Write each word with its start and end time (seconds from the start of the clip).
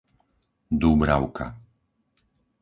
Dúbravka 0.81 1.45